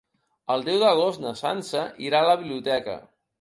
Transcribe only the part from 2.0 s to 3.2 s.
irà a la biblioteca.